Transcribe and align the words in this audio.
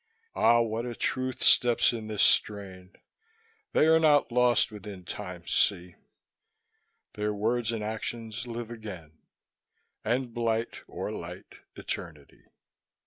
Ah, 0.33 0.61
what 0.61 0.83
a 0.87 0.95
truth 0.95 1.43
steps 1.43 1.93
in 1.93 2.07
this 2.07 2.23
strain 2.23 2.95
They 3.71 3.85
are 3.85 3.99
not 3.99 4.31
lost 4.31 4.71
within 4.71 5.05
time's 5.05 5.51
sea; 5.53 5.93
Their 7.13 7.35
words 7.35 7.71
and 7.71 7.83
actions 7.83 8.47
live 8.47 8.71
again, 8.71 9.19
And 10.03 10.33
blight 10.33 10.81
or 10.87 11.11
light 11.11 11.59
eternity! 11.75 12.45